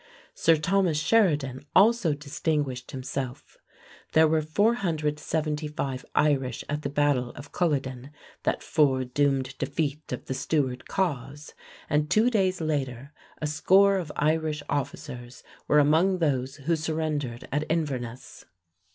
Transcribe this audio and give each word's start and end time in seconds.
Sir 0.33 0.55
Thomas 0.57 0.97
Sheridan 0.99 1.63
also 1.75 2.15
distinguished 2.15 2.89
himself. 2.89 3.59
There 4.13 4.27
were 4.27 4.41
475 4.41 6.05
Irish 6.15 6.63
at 6.67 6.81
the 6.81 6.89
battle 6.89 7.29
of 7.35 7.51
Culloden, 7.51 8.09
that 8.41 8.63
foredoomed 8.63 9.55
defeat 9.59 10.11
of 10.11 10.25
the 10.25 10.33
Stuart 10.33 10.87
cause, 10.87 11.53
and 11.87 12.09
two 12.09 12.31
days 12.31 12.59
later 12.59 13.13
a 13.39 13.45
score 13.45 13.97
of 13.97 14.11
Irish 14.15 14.63
officers 14.69 15.43
were 15.67 15.77
among 15.77 16.17
those 16.17 16.55
who 16.55 16.75
surrendered 16.75 17.47
at 17.51 17.63
Inverness. 17.69 18.45